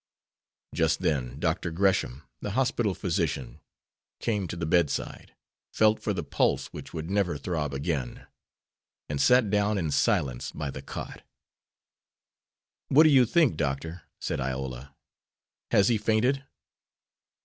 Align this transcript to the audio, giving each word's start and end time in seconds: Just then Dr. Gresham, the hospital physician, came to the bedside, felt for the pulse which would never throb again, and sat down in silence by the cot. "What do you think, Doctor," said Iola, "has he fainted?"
Just 0.73 1.01
then 1.01 1.39
Dr. 1.39 1.69
Gresham, 1.69 2.23
the 2.41 2.53
hospital 2.57 2.95
physician, 2.95 3.61
came 4.19 4.47
to 4.47 4.55
the 4.55 4.65
bedside, 4.65 5.35
felt 5.71 6.01
for 6.01 6.11
the 6.11 6.23
pulse 6.23 6.73
which 6.73 6.91
would 6.91 7.11
never 7.11 7.37
throb 7.37 7.71
again, 7.71 8.25
and 9.09 9.21
sat 9.21 9.51
down 9.51 9.77
in 9.77 9.91
silence 9.91 10.53
by 10.53 10.71
the 10.71 10.81
cot. 10.81 11.21
"What 12.87 13.03
do 13.03 13.09
you 13.09 13.27
think, 13.27 13.57
Doctor," 13.57 14.01
said 14.19 14.41
Iola, 14.41 14.95
"has 15.69 15.89
he 15.89 15.99
fainted?" 15.99 16.45